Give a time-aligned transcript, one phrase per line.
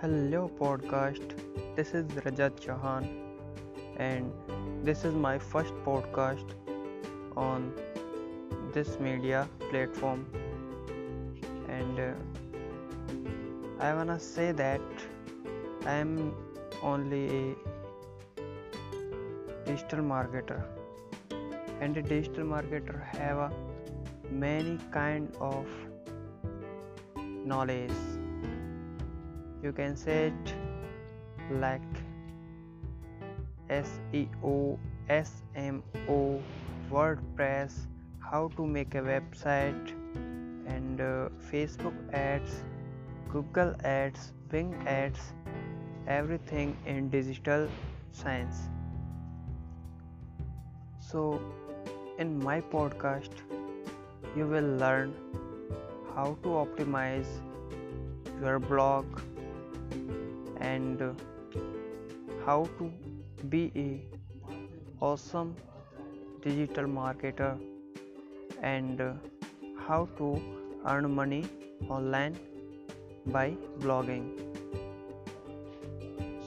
[0.00, 1.32] Hello, podcast.
[1.74, 3.06] This is Rajat Chauhan,
[3.96, 4.30] and
[4.88, 6.52] this is my first podcast
[7.36, 7.72] on
[8.72, 10.20] this media platform.
[11.68, 12.12] And uh,
[13.80, 15.02] I wanna say that
[15.84, 16.32] I am
[16.92, 17.56] only a
[19.66, 20.62] digital marketer,
[21.80, 23.50] and a digital marketer have a
[24.30, 25.66] many kind of
[27.54, 27.98] knowledge
[29.62, 30.54] you can say it
[31.50, 31.82] like
[33.70, 34.78] SEO,
[35.10, 36.42] SMO,
[36.90, 37.86] WordPress,
[38.20, 39.92] how to make a website,
[40.66, 42.62] and uh, Facebook ads,
[43.30, 45.32] Google ads, Bing ads,
[46.06, 47.68] everything in digital
[48.12, 48.56] science.
[51.00, 51.40] So,
[52.18, 53.30] in my podcast,
[54.36, 55.14] you will learn
[56.14, 57.28] how to optimize
[58.40, 59.04] your blog
[60.60, 61.02] and
[62.44, 62.90] how to
[63.48, 63.88] be a
[65.00, 65.54] awesome
[66.42, 67.58] digital marketer
[68.62, 69.02] and
[69.86, 70.28] how to
[70.86, 71.44] earn money
[71.88, 72.36] online
[73.26, 74.24] by blogging.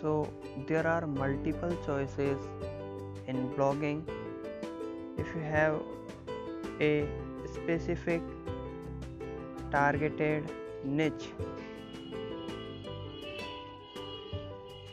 [0.00, 0.28] So
[0.66, 2.38] there are multiple choices
[3.26, 4.02] in blogging.
[5.16, 5.80] If you have
[6.80, 7.08] a
[7.52, 8.22] specific
[9.70, 10.50] targeted
[10.84, 11.28] niche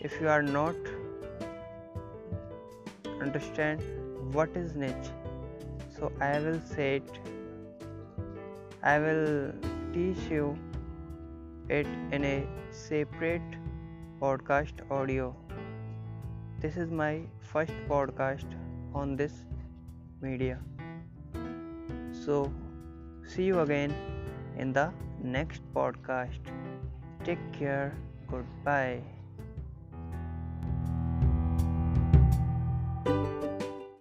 [0.07, 0.75] if you are not
[3.25, 3.81] understand
[4.37, 5.09] what is niche
[5.97, 7.19] so i will say it
[8.93, 9.27] i will
[9.93, 10.47] teach you
[11.69, 13.55] it in a separate
[14.21, 15.35] podcast audio.
[16.59, 18.45] This is my first podcast
[18.93, 19.33] on this
[20.21, 20.59] media.
[22.11, 22.51] So
[23.23, 23.93] see you again
[24.57, 24.91] in the
[25.23, 26.53] next podcast.
[27.23, 27.93] Take care.
[28.29, 29.14] Goodbye